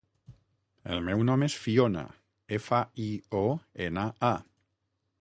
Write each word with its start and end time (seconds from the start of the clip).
El 0.95 1.03
meu 1.09 1.21
nom 1.27 1.43
és 1.49 1.59
Fiona: 1.65 2.05
efa, 2.59 2.83
i, 3.07 3.09
o, 3.45 3.47
ena, 3.89 4.11
a. 4.35 4.37